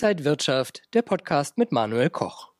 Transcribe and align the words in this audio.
Inside 0.00 0.24
Wirtschaft, 0.24 0.82
der 0.94 1.02
Podcast 1.02 1.58
mit 1.58 1.72
Manuel 1.72 2.08
Koch. 2.08 2.52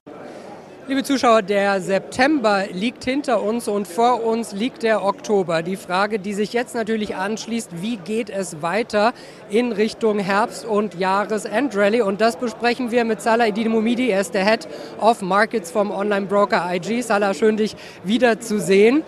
Liebe 0.88 1.04
Zuschauer, 1.04 1.42
der 1.42 1.81
September 1.81 2.65
liegt 2.72 3.04
hinter 3.04 3.45
uns 3.45 3.68
und 3.68 3.86
vor 3.86 4.25
uns 4.25 4.50
liegt 4.50 4.83
der 4.83 5.04
Oktober. 5.04 5.63
Die 5.63 5.77
Frage, 5.77 6.18
die 6.18 6.34
sich 6.34 6.52
jetzt 6.52 6.74
natürlich 6.74 7.15
anschließt, 7.15 7.81
wie 7.81 7.97
geht 7.99 8.29
es 8.29 8.61
weiter 8.61 9.12
in 9.50 9.70
Richtung 9.70 10.18
Herbst- 10.18 10.64
und 10.64 10.98
Jahresendrallye? 10.98 12.02
Und 12.02 12.20
das 12.20 12.38
besprechen 12.38 12.90
wir 12.90 13.04
mit 13.04 13.22
Salah 13.22 13.46
Idinumidi. 13.46 14.11
Er 14.11 14.23
ist 14.23 14.34
der 14.34 14.45
Head 14.45 14.66
of 14.98 15.23
Markets 15.23 15.70
vom 15.70 15.93
Online-Broker 15.93 16.68
IG. 16.75 17.02
Salah, 17.02 17.34
schön 17.34 17.57
dich 17.57 17.77
wiederzusehen 18.02 19.05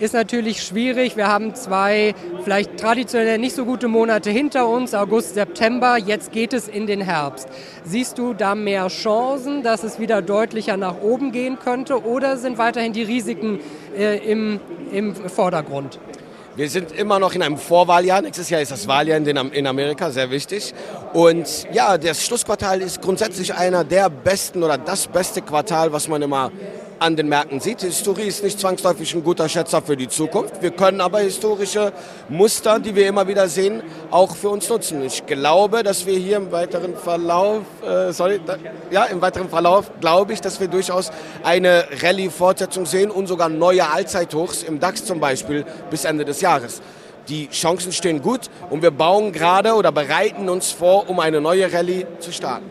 ist 0.00 0.14
natürlich 0.14 0.62
schwierig. 0.62 1.16
Wir 1.16 1.28
haben 1.28 1.54
zwei 1.54 2.14
vielleicht 2.42 2.78
traditionell 2.78 3.38
nicht 3.38 3.54
so 3.54 3.66
gute 3.66 3.86
Monate 3.86 4.30
hinter 4.30 4.66
uns, 4.66 4.94
August, 4.94 5.34
September. 5.34 5.98
Jetzt 5.98 6.32
geht 6.32 6.54
es 6.54 6.68
in 6.68 6.86
den 6.86 7.02
Herbst. 7.02 7.48
Siehst 7.84 8.18
du 8.18 8.32
da 8.32 8.54
mehr 8.54 8.88
Chancen, 8.88 9.62
dass 9.62 9.84
es 9.84 10.00
wieder 10.00 10.22
deutlicher 10.22 10.78
nach 10.78 11.00
oben 11.02 11.32
gehen 11.32 11.58
könnte 11.58 12.02
oder 12.04 12.38
sind 12.38 12.56
weiterhin 12.56 12.94
die 12.94 13.02
Risiken 13.02 13.60
äh, 13.96 14.16
im, 14.18 14.58
im 14.90 15.14
Vordergrund? 15.14 16.00
Wir 16.56 16.68
sind 16.68 16.92
immer 16.92 17.18
noch 17.18 17.34
in 17.34 17.42
einem 17.42 17.58
Vorwahljahr. 17.58 18.22
Nächstes 18.22 18.50
Jahr 18.50 18.60
ist 18.60 18.72
das 18.72 18.88
Wahljahr 18.88 19.18
in 19.18 19.66
Amerika, 19.66 20.10
sehr 20.10 20.30
wichtig. 20.30 20.74
Und 21.12 21.66
ja, 21.72 21.96
das 21.96 22.24
Schlussquartal 22.24 22.80
ist 22.80 23.00
grundsätzlich 23.00 23.54
einer 23.54 23.84
der 23.84 24.10
besten 24.10 24.62
oder 24.62 24.76
das 24.76 25.06
beste 25.06 25.42
Quartal, 25.42 25.92
was 25.92 26.08
man 26.08 26.22
immer 26.22 26.50
an 27.00 27.16
den 27.16 27.28
Märkten 27.28 27.60
sieht. 27.60 27.80
Historie 27.80 28.24
ist 28.24 28.44
nicht 28.44 28.60
zwangsläufig 28.60 29.14
ein 29.14 29.24
guter 29.24 29.48
Schätzer 29.48 29.80
für 29.80 29.96
die 29.96 30.08
Zukunft. 30.08 30.62
Wir 30.62 30.70
können 30.70 31.00
aber 31.00 31.20
historische 31.20 31.92
Muster, 32.28 32.78
die 32.78 32.94
wir 32.94 33.08
immer 33.08 33.26
wieder 33.26 33.48
sehen, 33.48 33.82
auch 34.10 34.36
für 34.36 34.50
uns 34.50 34.68
nutzen. 34.68 35.02
Ich 35.04 35.24
glaube, 35.24 35.82
dass 35.82 36.04
wir 36.04 36.18
hier 36.18 36.36
im 36.36 36.52
weiteren 36.52 36.94
Verlauf, 36.94 37.62
äh, 37.82 38.12
sorry, 38.12 38.40
da, 38.44 38.56
ja, 38.90 39.04
im 39.04 39.22
weiteren 39.22 39.48
Verlauf 39.48 39.90
glaube 40.00 40.34
ich, 40.34 40.42
dass 40.42 40.60
wir 40.60 40.68
durchaus 40.68 41.10
eine 41.42 41.86
Rallye-Fortsetzung 42.02 42.84
sehen 42.84 43.10
und 43.10 43.26
sogar 43.26 43.48
neue 43.48 43.90
Allzeithochs 43.90 44.62
im 44.62 44.78
DAX 44.78 45.04
zum 45.04 45.20
Beispiel 45.20 45.64
bis 45.90 46.04
Ende 46.04 46.26
des 46.26 46.42
Jahres. 46.42 46.82
Die 47.28 47.48
Chancen 47.48 47.92
stehen 47.92 48.20
gut 48.20 48.50
und 48.68 48.82
wir 48.82 48.90
bauen 48.90 49.32
gerade 49.32 49.74
oder 49.74 49.90
bereiten 49.90 50.48
uns 50.48 50.70
vor, 50.70 51.08
um 51.08 51.18
eine 51.20 51.40
neue 51.40 51.72
Rallye 51.72 52.06
zu 52.18 52.30
starten. 52.32 52.70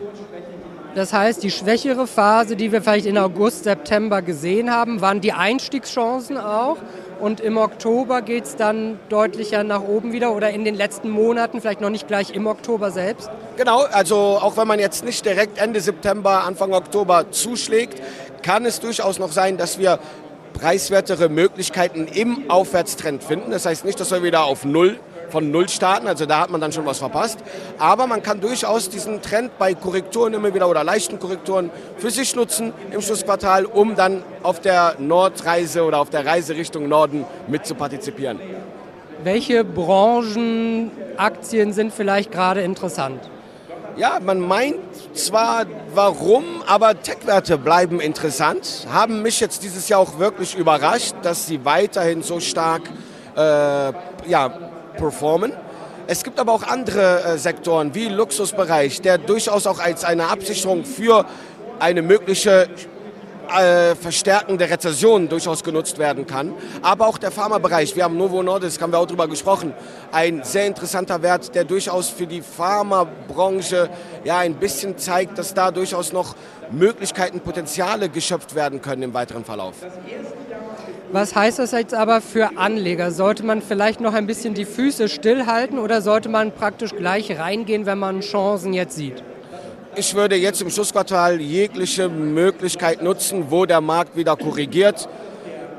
Das 0.94 1.12
heißt, 1.12 1.42
die 1.42 1.52
schwächere 1.52 2.08
Phase, 2.08 2.56
die 2.56 2.72
wir 2.72 2.82
vielleicht 2.82 3.06
in 3.06 3.16
August, 3.16 3.64
September 3.64 4.22
gesehen 4.22 4.72
haben, 4.72 5.00
waren 5.00 5.20
die 5.20 5.32
Einstiegschancen 5.32 6.36
auch. 6.36 6.78
Und 7.20 7.40
im 7.40 7.58
Oktober 7.58 8.22
geht 8.22 8.44
es 8.44 8.56
dann 8.56 8.98
deutlicher 9.08 9.62
nach 9.62 9.82
oben 9.82 10.12
wieder 10.12 10.34
oder 10.34 10.50
in 10.50 10.64
den 10.64 10.74
letzten 10.74 11.10
Monaten, 11.10 11.60
vielleicht 11.60 11.80
noch 11.80 11.90
nicht 11.90 12.08
gleich 12.08 12.34
im 12.34 12.46
Oktober 12.46 12.90
selbst? 12.90 13.30
Genau, 13.56 13.82
also 13.92 14.16
auch 14.16 14.56
wenn 14.56 14.66
man 14.66 14.80
jetzt 14.80 15.04
nicht 15.04 15.24
direkt 15.24 15.58
Ende 15.58 15.80
September, 15.80 16.44
Anfang 16.44 16.72
Oktober 16.72 17.30
zuschlägt, 17.30 18.02
kann 18.42 18.64
es 18.64 18.80
durchaus 18.80 19.18
noch 19.18 19.32
sein, 19.32 19.58
dass 19.58 19.78
wir 19.78 19.98
preiswertere 20.54 21.28
Möglichkeiten 21.28 22.06
im 22.06 22.50
Aufwärtstrend 22.50 23.22
finden. 23.22 23.50
Das 23.50 23.66
heißt 23.66 23.84
nicht, 23.84 24.00
dass 24.00 24.10
wir 24.10 24.22
wieder 24.22 24.44
auf 24.44 24.64
Null 24.64 24.98
von 25.30 25.50
Null 25.50 25.68
starten, 25.68 26.06
also 26.06 26.26
da 26.26 26.40
hat 26.40 26.50
man 26.50 26.60
dann 26.60 26.72
schon 26.72 26.86
was 26.86 26.98
verpasst. 26.98 27.38
Aber 27.78 28.06
man 28.06 28.22
kann 28.22 28.40
durchaus 28.40 28.88
diesen 28.88 29.20
Trend 29.22 29.58
bei 29.58 29.74
Korrekturen 29.74 30.34
immer 30.34 30.54
wieder 30.54 30.68
oder 30.68 30.84
leichten 30.84 31.18
Korrekturen 31.18 31.70
für 31.96 32.10
sich 32.10 32.36
nutzen 32.36 32.72
im 32.90 33.00
Schlussquartal, 33.00 33.64
um 33.64 33.96
dann 33.96 34.22
auf 34.42 34.60
der 34.60 34.96
Nordreise 34.98 35.84
oder 35.84 35.98
auf 35.98 36.10
der 36.10 36.26
Reise 36.26 36.56
Richtung 36.56 36.88
Norden 36.88 37.24
mit 37.48 37.66
zu 37.66 37.74
partizipieren. 37.74 38.38
Welche 39.22 39.64
Branchenaktien 39.64 41.72
sind 41.72 41.92
vielleicht 41.92 42.32
gerade 42.32 42.62
interessant? 42.62 43.20
Ja, 43.96 44.18
man 44.24 44.40
meint 44.40 44.78
zwar 45.12 45.66
warum, 45.94 46.44
aber 46.66 47.02
Tech-Werte 47.02 47.58
bleiben 47.58 48.00
interessant. 48.00 48.86
Haben 48.90 49.20
mich 49.20 49.40
jetzt 49.40 49.62
dieses 49.62 49.90
Jahr 49.90 50.00
auch 50.00 50.18
wirklich 50.18 50.56
überrascht, 50.56 51.14
dass 51.22 51.46
sie 51.46 51.66
weiterhin 51.66 52.22
so 52.22 52.40
stark 52.40 52.80
äh, 53.36 53.92
ja, 54.26 54.54
performen. 55.00 55.52
Es 56.06 56.22
gibt 56.24 56.38
aber 56.38 56.52
auch 56.52 56.62
andere 56.62 57.22
äh, 57.22 57.38
Sektoren 57.38 57.94
wie 57.94 58.08
Luxusbereich, 58.08 59.00
der 59.00 59.16
durchaus 59.16 59.66
auch 59.66 59.78
als 59.78 60.04
eine 60.04 60.28
Absicherung 60.28 60.84
für 60.84 61.24
eine 61.78 62.02
mögliche 62.02 62.68
äh, 63.48 63.94
Verstärken 63.96 64.58
der 64.58 64.70
Rezession 64.70 65.28
durchaus 65.28 65.64
genutzt 65.64 65.98
werden 65.98 66.26
kann. 66.26 66.52
Aber 66.82 67.06
auch 67.06 67.18
der 67.18 67.30
Pharmabereich, 67.30 67.96
wir 67.96 68.04
haben 68.04 68.16
Novo 68.16 68.42
Nordisk, 68.42 68.80
haben 68.82 68.92
wir 68.92 68.98
auch 68.98 69.06
darüber 69.06 69.26
gesprochen, 69.26 69.72
ein 70.12 70.44
sehr 70.44 70.66
interessanter 70.66 71.22
Wert, 71.22 71.54
der 71.54 71.64
durchaus 71.64 72.10
für 72.10 72.26
die 72.26 72.42
Pharmabranche 72.42 73.88
ja 74.24 74.38
ein 74.38 74.54
bisschen 74.54 74.98
zeigt, 74.98 75.38
dass 75.38 75.54
da 75.54 75.70
durchaus 75.70 76.12
noch 76.12 76.34
Möglichkeiten, 76.70 77.40
Potenziale 77.40 78.08
geschöpft 78.08 78.54
werden 78.54 78.82
können 78.82 79.02
im 79.02 79.14
weiteren 79.14 79.44
Verlauf. 79.44 79.74
Was 81.12 81.34
heißt 81.34 81.58
das 81.58 81.72
jetzt 81.72 81.92
aber 81.92 82.20
für 82.20 82.56
Anleger? 82.56 83.10
Sollte 83.10 83.44
man 83.44 83.62
vielleicht 83.62 84.00
noch 84.00 84.14
ein 84.14 84.28
bisschen 84.28 84.54
die 84.54 84.64
Füße 84.64 85.08
stillhalten 85.08 85.80
oder 85.80 86.02
sollte 86.02 86.28
man 86.28 86.52
praktisch 86.52 86.92
gleich 86.94 87.36
reingehen, 87.36 87.84
wenn 87.84 87.98
man 87.98 88.20
Chancen 88.20 88.72
jetzt 88.72 88.94
sieht? 88.94 89.24
Ich 89.96 90.14
würde 90.14 90.36
jetzt 90.36 90.62
im 90.62 90.70
Schlussquartal 90.70 91.40
jegliche 91.40 92.08
Möglichkeit 92.08 93.02
nutzen, 93.02 93.46
wo 93.48 93.66
der 93.66 93.80
Markt 93.80 94.16
wieder 94.16 94.36
korrigiert. 94.36 95.08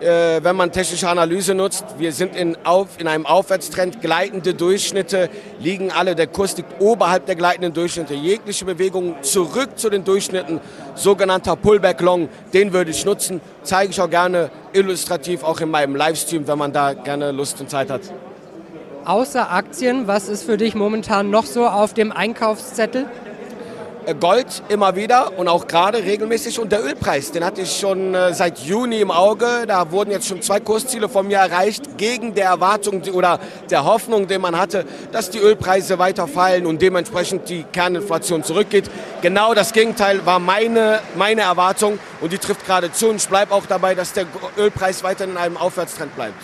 Äh, 0.02 0.44
wenn 0.44 0.56
man 0.56 0.72
technische 0.72 1.08
Analyse 1.08 1.54
nutzt, 1.54 1.86
wir 2.00 2.12
sind 2.12 2.36
in, 2.36 2.58
auf, 2.64 2.88
in 2.98 3.08
einem 3.08 3.28
Aufwärtstrend, 3.28 4.02
gleitende 4.02 4.56
Durchschnitte 4.56 5.30
liegen 5.60 5.92
alle, 5.92 6.16
der 6.16 6.26
Kurs 6.26 6.58
liegt 6.58 6.82
oberhalb 6.82 7.28
der 7.28 7.36
gleitenden 7.36 7.72
Durchschnitte. 7.72 8.16
Jegliche 8.16 8.66
Bewegung 8.66 9.16
zurück 9.22 9.78
zu 9.78 9.92
den 9.92 10.04
Durchschnitten, 10.04 10.60
sogenannter 10.96 11.56
Pullback 11.56 12.02
Long, 12.02 12.30
den 12.52 12.74
würde 12.74 12.90
ich 12.90 13.06
nutzen. 13.06 13.42
Zeige 13.62 13.92
ich 13.92 14.02
auch 14.02 14.10
gerne 14.10 14.50
illustrativ 14.74 15.44
auch 15.44 15.62
in 15.62 15.70
meinem 15.70 15.96
Livestream, 15.96 16.48
wenn 16.48 16.58
man 16.58 16.74
da 16.74 16.94
gerne 16.94 17.32
Lust 17.32 17.62
und 17.62 17.70
Zeit 17.70 17.92
hat. 17.92 18.02
Außer 19.06 19.52
Aktien, 19.52 20.08
was 20.08 20.30
ist 20.30 20.44
für 20.44 20.58
dich 20.58 20.74
momentan 20.74 21.30
noch 21.30 21.46
so 21.46 21.68
auf 21.68 21.94
dem 21.94 22.12
Einkaufszettel? 22.12 23.06
Äh, 24.06 24.16
Gold 24.16 24.64
immer 24.70 24.96
wieder 24.96 25.38
und 25.38 25.48
auch 25.48 25.68
gerade 25.68 26.00
regelmäßig 26.04 26.60
und 26.60 26.72
der 26.72 26.84
Ölpreis, 26.84 27.32
den 27.32 27.46
hatte 27.46 27.62
ich 27.62 27.80
schon 27.80 28.16
äh, 28.16 28.34
seit 28.34 28.60
Juni 28.60 29.00
im 29.00 29.12
Auge. 29.12 29.66
Da 29.68 29.92
wurden 29.92 30.10
jetzt 30.12 30.28
schon 30.28 30.42
zwei 30.42 30.60
Kursziele 30.60 31.08
von 31.08 31.28
mir 31.28 31.38
erreicht, 31.38 31.98
gegen 31.98 32.34
der 32.34 32.46
Erwartung 32.46 33.04
oder 33.14 33.40
der 33.70 33.86
Hoffnung, 33.86 34.28
die 34.28 34.40
man 34.40 34.58
hatte, 34.58 34.86
dass 35.12 35.30
die 35.30 35.38
Ölpreise 35.38 36.00
weiter 36.00 36.28
fallen 36.28 36.66
und 36.66 36.82
dementsprechend 36.82 37.48
die 37.50 37.64
Kerninflation 37.64 38.44
zurückgeht. 38.44 38.90
Genau 39.22 39.54
das 39.54 39.72
Gegenteil 39.72 40.26
war 40.26 40.40
meine, 40.40 41.00
meine 41.16 41.42
Erwartung 41.42 42.00
und 42.22 42.34
die 42.34 42.40
trifft 42.40 42.66
gerade 42.66 42.92
zu 42.92 43.10
und 43.10 43.18
ich 43.18 43.30
bleibe 43.30 43.54
auch 43.54 43.68
dabei, 43.68 43.94
dass 43.94 44.14
der 44.14 44.26
Ölpreis 44.58 45.04
weiter 45.04 45.26
in 45.26 45.38
einem 45.38 45.58
Aufwärtstrend 45.58 46.16
bleibt. 46.16 46.42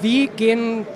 Wie 0.00 0.28
gehen 0.28 0.86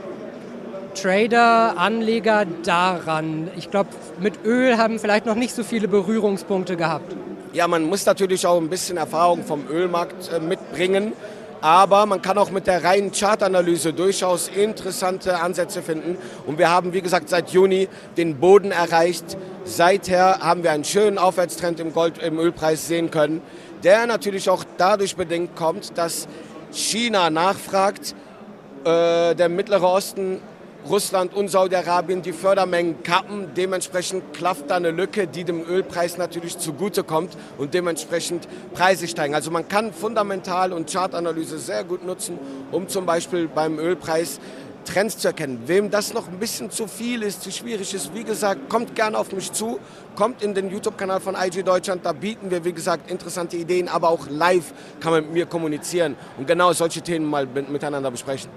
Trader, 0.94 1.74
Anleger 1.76 2.46
daran? 2.64 3.50
Ich 3.56 3.70
glaube, 3.70 3.90
mit 4.20 4.44
Öl 4.44 4.78
haben 4.78 4.98
vielleicht 4.98 5.26
noch 5.26 5.34
nicht 5.34 5.54
so 5.54 5.62
viele 5.62 5.88
Berührungspunkte 5.88 6.76
gehabt. 6.76 7.14
Ja, 7.52 7.68
man 7.68 7.84
muss 7.84 8.06
natürlich 8.06 8.46
auch 8.46 8.60
ein 8.60 8.68
bisschen 8.68 8.96
Erfahrung 8.96 9.44
vom 9.44 9.68
Ölmarkt 9.68 10.32
äh, 10.32 10.40
mitbringen. 10.40 11.12
Aber 11.60 12.04
man 12.04 12.20
kann 12.20 12.36
auch 12.36 12.50
mit 12.50 12.66
der 12.66 12.84
reinen 12.84 13.10
Chartanalyse 13.10 13.94
durchaus 13.94 14.48
interessante 14.48 15.40
Ansätze 15.40 15.80
finden. 15.80 16.18
Und 16.46 16.58
wir 16.58 16.68
haben, 16.68 16.92
wie 16.92 17.00
gesagt, 17.00 17.30
seit 17.30 17.50
Juni 17.50 17.88
den 18.18 18.38
Boden 18.38 18.70
erreicht. 18.70 19.38
Seither 19.64 20.40
haben 20.40 20.62
wir 20.62 20.72
einen 20.72 20.84
schönen 20.84 21.16
Aufwärtstrend 21.16 21.80
im, 21.80 21.94
Gold, 21.94 22.18
im 22.18 22.38
Ölpreis 22.38 22.86
sehen 22.86 23.10
können, 23.10 23.40
der 23.82 24.06
natürlich 24.06 24.50
auch 24.50 24.62
dadurch 24.76 25.16
bedingt 25.16 25.56
kommt, 25.56 25.96
dass 25.96 26.28
China 26.70 27.30
nachfragt, 27.30 28.14
äh, 28.84 29.34
der 29.34 29.48
Mittlere 29.48 29.86
Osten 29.86 30.42
Russland 30.88 31.32
und 31.34 31.48
Saudi-Arabien 31.48 32.20
die 32.20 32.32
Fördermengen 32.32 33.02
kappen. 33.02 33.50
Dementsprechend 33.56 34.34
klafft 34.34 34.68
da 34.68 34.76
eine 34.76 34.90
Lücke, 34.90 35.26
die 35.26 35.44
dem 35.44 35.64
Ölpreis 35.66 36.18
natürlich 36.18 36.58
zugutekommt 36.58 37.36
und 37.56 37.72
dementsprechend 37.72 38.46
Preise 38.74 39.08
steigen. 39.08 39.34
Also 39.34 39.50
man 39.50 39.66
kann 39.66 39.92
fundamental 39.92 40.72
und 40.72 40.92
Chartanalyse 40.92 41.58
sehr 41.58 41.84
gut 41.84 42.04
nutzen, 42.04 42.38
um 42.70 42.88
zum 42.88 43.06
Beispiel 43.06 43.48
beim 43.48 43.78
Ölpreis 43.78 44.40
Trends 44.84 45.16
zu 45.16 45.28
erkennen. 45.28 45.62
Wem 45.66 45.90
das 45.90 46.12
noch 46.12 46.28
ein 46.28 46.38
bisschen 46.38 46.70
zu 46.70 46.86
viel 46.86 47.22
ist, 47.22 47.42
zu 47.42 47.50
schwierig 47.50 47.94
ist, 47.94 48.14
wie 48.14 48.24
gesagt, 48.24 48.68
kommt 48.68 48.94
gerne 48.94 49.16
auf 49.18 49.32
mich 49.32 49.50
zu, 49.50 49.78
kommt 50.14 50.42
in 50.42 50.54
den 50.54 50.70
YouTube-Kanal 50.70 51.20
von 51.20 51.34
IG 51.34 51.62
Deutschland. 51.62 52.04
Da 52.04 52.12
bieten 52.12 52.50
wir, 52.50 52.64
wie 52.64 52.72
gesagt, 52.72 53.10
interessante 53.10 53.56
Ideen, 53.56 53.88
aber 53.88 54.10
auch 54.10 54.26
live 54.28 54.74
kann 55.00 55.12
man 55.12 55.24
mit 55.24 55.32
mir 55.32 55.46
kommunizieren 55.46 56.16
und 56.36 56.46
genau 56.46 56.72
solche 56.72 57.00
Themen 57.00 57.24
mal 57.24 57.46
miteinander 57.46 58.10
besprechen. 58.10 58.50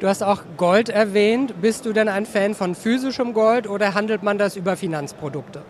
Du 0.00 0.06
hast 0.06 0.22
auch 0.22 0.42
Gold 0.56 0.90
erwähnt. 0.90 1.60
Bist 1.60 1.84
du 1.84 1.92
denn 1.92 2.08
ein 2.08 2.24
Fan 2.24 2.54
von 2.54 2.76
physischem 2.76 3.32
Gold 3.32 3.68
oder 3.68 3.94
handelt 3.94 4.22
man 4.22 4.38
das 4.38 4.54
über 4.54 4.76
Finanzprodukte? 4.76 5.62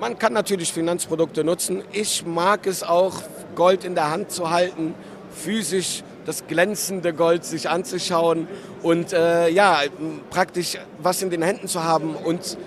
Man 0.00 0.18
kann 0.18 0.32
natürlich 0.32 0.72
Finanzprodukte 0.72 1.44
nutzen. 1.44 1.84
Ich 1.92 2.26
mag 2.26 2.66
es 2.66 2.82
auch, 2.82 3.14
Gold 3.54 3.84
in 3.84 3.94
der 3.94 4.10
Hand 4.10 4.32
zu 4.32 4.50
halten, 4.50 4.94
physisch 5.30 6.02
das 6.26 6.48
glänzende 6.48 7.12
Gold 7.12 7.44
sich 7.44 7.68
anzuschauen 7.68 8.48
und 8.82 9.12
äh, 9.12 9.48
ja, 9.50 9.82
praktisch 10.30 10.76
was 10.98 11.22
in 11.22 11.30
den 11.30 11.42
Händen 11.42 11.68
zu 11.68 11.84
haben 11.84 12.16
und 12.16 12.58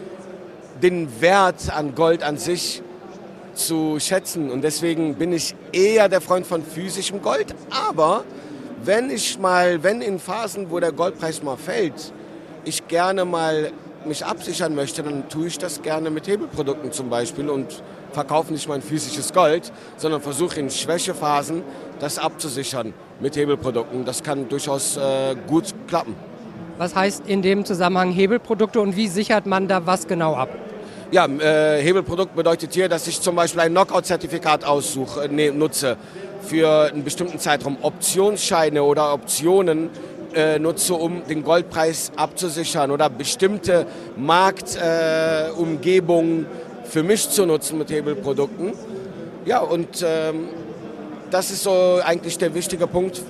den 0.81 1.19
Wert 1.19 1.69
an 1.69 1.95
Gold 1.95 2.23
an 2.23 2.37
sich 2.37 2.81
zu 3.55 3.97
schätzen. 3.99 4.49
Und 4.51 4.61
deswegen 4.61 5.15
bin 5.15 5.33
ich 5.33 5.53
eher 5.73 6.07
der 6.07 6.21
Freund 6.21 6.47
von 6.47 6.63
physischem 6.63 7.21
Gold. 7.21 7.55
Aber 7.89 8.23
wenn 8.83 9.09
ich 9.09 9.39
mal, 9.39 9.83
wenn 9.83 10.01
in 10.01 10.19
Phasen, 10.19 10.69
wo 10.69 10.79
der 10.79 10.91
Goldpreis 10.91 11.43
mal 11.43 11.57
fällt, 11.57 12.13
ich 12.65 12.87
gerne 12.87 13.25
mal 13.25 13.71
mich 14.05 14.25
absichern 14.25 14.75
möchte, 14.75 15.03
dann 15.03 15.27
tue 15.29 15.47
ich 15.47 15.57
das 15.57 15.81
gerne 15.81 16.09
mit 16.09 16.27
Hebelprodukten 16.27 16.91
zum 16.91 17.09
Beispiel 17.09 17.49
und 17.49 17.81
verkaufe 18.11 18.53
nicht 18.53 18.67
mein 18.67 18.81
physisches 18.81 19.33
Gold, 19.33 19.71
sondern 19.97 20.21
versuche 20.21 20.59
in 20.59 20.69
Schwächephasen 20.69 21.63
das 21.99 22.17
abzusichern 22.17 22.93
mit 23.19 23.35
Hebelprodukten. 23.35 24.05
Das 24.05 24.23
kann 24.23 24.47
durchaus 24.47 24.97
äh, 24.97 25.35
gut 25.47 25.73
klappen. 25.87 26.15
Was 26.77 26.95
heißt 26.95 27.23
in 27.27 27.41
dem 27.41 27.65
Zusammenhang 27.65 28.11
Hebelprodukte 28.11 28.79
und 28.79 28.95
wie 28.95 29.07
sichert 29.07 29.45
man 29.45 29.67
da 29.67 29.85
was 29.85 30.07
genau 30.07 30.35
ab? 30.35 30.49
Ja, 31.09 31.25
äh, 31.25 31.81
Hebelprodukt 31.81 32.35
bedeutet 32.35 32.73
hier, 32.73 32.89
dass 32.89 33.07
ich 33.07 33.21
zum 33.21 33.35
Beispiel 33.35 33.61
ein 33.61 33.71
Knockout-Zertifikat 33.71 34.65
aussuche, 34.65 35.23
äh, 35.23 35.27
ne, 35.29 35.51
nutze 35.51 35.95
für 36.41 36.91
einen 36.91 37.03
bestimmten 37.03 37.39
Zeitraum. 37.39 37.77
Optionsscheine 37.81 38.83
oder 38.83 39.13
Optionen 39.13 39.89
äh, 40.33 40.59
nutze, 40.59 40.93
um 40.93 41.23
den 41.27 41.43
Goldpreis 41.43 42.11
abzusichern 42.15 42.91
oder 42.91 43.09
bestimmte 43.09 43.87
Marktumgebungen 44.15 46.43
äh, 46.43 46.47
für 46.87 47.03
mich 47.03 47.29
zu 47.29 47.45
nutzen 47.45 47.77
mit 47.77 47.91
Hebelprodukten. 47.91 48.73
Ja, 49.45 49.59
und 49.59 50.05
ähm, 50.05 50.49
das 51.31 51.51
ist 51.51 51.63
so 51.63 51.99
eigentlich 52.03 52.37
der 52.37 52.53
wichtige 52.53 52.87
Punkt, 52.87 53.21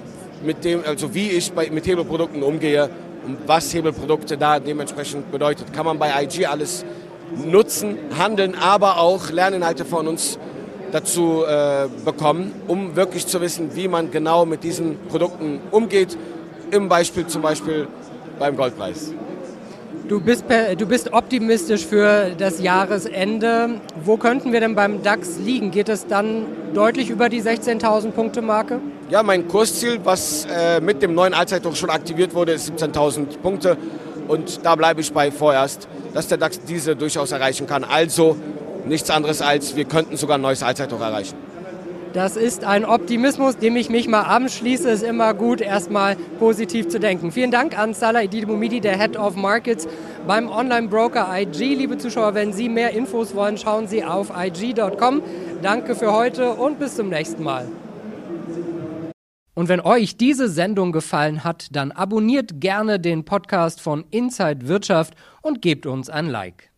mit 0.43 0.63
dem, 0.63 0.83
also 0.85 1.13
wie 1.13 1.29
ich 1.29 1.51
bei, 1.51 1.69
mit 1.69 1.87
Hebelprodukten 1.87 2.43
umgehe 2.43 2.89
und 3.25 3.37
was 3.47 3.73
Hebelprodukte 3.73 4.37
da 4.37 4.59
dementsprechend 4.59 5.31
bedeutet. 5.31 5.73
Kann 5.73 5.85
man 5.85 5.97
bei 5.97 6.23
IG 6.23 6.45
alles 6.45 6.85
nutzen, 7.45 7.97
handeln, 8.17 8.55
aber 8.55 8.99
auch 8.99 9.31
Lerninhalte 9.31 9.85
von 9.85 10.07
uns 10.07 10.37
dazu 10.91 11.43
äh, 11.45 11.87
bekommen, 12.05 12.53
um 12.67 12.95
wirklich 12.95 13.27
zu 13.27 13.41
wissen, 13.41 13.75
wie 13.75 13.87
man 13.87 14.11
genau 14.11 14.45
mit 14.45 14.63
diesen 14.63 14.97
Produkten 15.09 15.59
umgeht. 15.71 16.17
Im 16.71 16.89
Beispiel 16.89 17.27
zum 17.27 17.41
Beispiel 17.41 17.87
beim 18.39 18.55
Goldpreis. 18.55 19.13
Du 20.07 20.21
bist, 20.21 20.45
du 20.77 20.85
bist 20.85 21.11
optimistisch 21.11 21.85
für 21.85 22.31
das 22.37 22.61
Jahresende. 22.61 23.81
Wo 24.05 24.15
könnten 24.15 24.53
wir 24.53 24.61
denn 24.61 24.73
beim 24.73 25.03
DAX 25.03 25.37
liegen? 25.37 25.69
Geht 25.69 25.89
es 25.89 26.07
dann 26.07 26.45
deutlich 26.73 27.09
über 27.09 27.27
die 27.27 27.41
16.000 27.41 28.11
Punkte 28.11 28.41
Marke? 28.41 28.79
Ja, 29.09 29.21
mein 29.21 29.49
Kursziel, 29.49 29.99
was 30.05 30.45
äh, 30.45 30.79
mit 30.79 31.01
dem 31.01 31.13
neuen 31.13 31.33
Allzeithoch 31.33 31.75
schon 31.75 31.89
aktiviert 31.89 32.33
wurde, 32.33 32.53
ist 32.53 32.71
17.000 32.71 33.39
Punkte. 33.41 33.77
Und 34.29 34.65
da 34.65 34.75
bleibe 34.75 35.01
ich 35.01 35.11
bei 35.11 35.29
vorerst, 35.29 35.89
dass 36.13 36.29
der 36.29 36.37
DAX 36.37 36.61
diese 36.61 36.95
durchaus 36.95 37.33
erreichen 37.33 37.67
kann. 37.67 37.83
Also 37.83 38.37
nichts 38.87 39.09
anderes 39.09 39.41
als, 39.41 39.75
wir 39.75 39.85
könnten 39.85 40.17
sogar 40.17 40.37
ein 40.37 40.41
neues 40.41 40.63
Allzeithoch 40.63 41.01
erreichen. 41.01 41.35
Das 42.13 42.35
ist 42.35 42.63
ein 42.63 42.83
Optimismus, 42.83 43.57
dem 43.57 43.75
ich 43.75 43.89
mich 43.89 44.07
mal 44.07 44.23
anschließe. 44.23 44.89
Es 44.89 45.03
ist 45.03 45.07
immer 45.07 45.33
gut, 45.33 45.61
erstmal 45.61 46.15
positiv 46.39 46.87
zu 46.87 46.99
denken. 46.99 47.31
Vielen 47.31 47.51
Dank 47.51 47.77
an 47.77 47.93
Salah 47.93 48.23
Ididimumidi, 48.23 48.79
der 48.79 48.97
Head 48.97 49.17
of 49.17 49.35
Markets 49.35 49.87
beim 50.25 50.49
Online-Broker 50.49 51.27
IG. 51.31 51.75
Liebe 51.75 51.97
Zuschauer, 51.97 52.33
wenn 52.33 52.53
Sie 52.53 52.69
mehr 52.69 52.91
Infos 52.91 53.35
wollen, 53.35 53.57
schauen 53.57 53.87
Sie 53.87 54.03
auf 54.03 54.31
IG.com. 54.35 55.21
Danke 55.61 55.95
für 55.95 56.11
heute 56.11 56.53
und 56.53 56.79
bis 56.79 56.95
zum 56.95 57.09
nächsten 57.09 57.43
Mal. 57.43 57.67
Und 59.53 59.69
wenn 59.69 59.81
euch 59.81 60.17
diese 60.17 60.49
Sendung 60.49 60.91
gefallen 60.91 61.43
hat, 61.43 61.67
dann 61.71 61.91
abonniert 61.91 62.61
gerne 62.61 62.99
den 62.99 63.25
Podcast 63.25 63.81
von 63.81 64.05
Inside 64.11 64.67
Wirtschaft 64.67 65.13
und 65.41 65.61
gebt 65.61 65.85
uns 65.85 66.09
ein 66.09 66.27
Like. 66.27 66.71